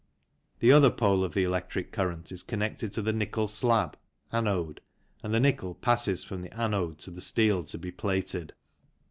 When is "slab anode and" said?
3.47-5.31